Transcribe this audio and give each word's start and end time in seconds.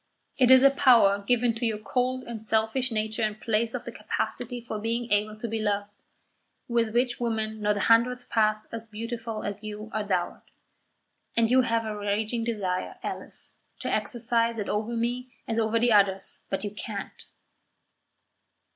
It 0.39 0.49
is 0.49 0.63
a 0.63 0.71
power 0.71 1.19
given 1.19 1.53
to 1.53 1.63
your 1.63 1.77
cold 1.77 2.23
and 2.23 2.43
selfish 2.43 2.91
nature 2.91 3.21
in 3.21 3.35
place 3.35 3.75
of 3.75 3.85
the 3.85 3.91
capacity 3.91 4.59
for 4.59 4.79
being 4.79 5.11
able 5.11 5.37
to 5.37 5.47
be 5.47 5.59
loved, 5.61 5.91
with 6.67 6.95
which 6.95 7.19
women 7.19 7.61
not 7.61 7.77
a 7.77 7.81
hundredth 7.81 8.27
part 8.27 8.57
as 8.71 8.83
beautiful 8.83 9.43
as 9.43 9.61
you 9.61 9.91
are 9.93 10.03
dowered, 10.03 10.41
and 11.37 11.51
you 11.51 11.61
have 11.61 11.85
a 11.85 11.95
raging 11.95 12.43
desire, 12.43 12.97
Alice, 13.03 13.59
to 13.81 13.93
exercise 13.93 14.57
it 14.57 14.69
over 14.69 14.97
me 14.97 15.35
as 15.47 15.59
over 15.59 15.77
the 15.77 15.91
others; 15.93 16.39
but 16.49 16.63
you 16.63 16.71
can't." 16.71 17.27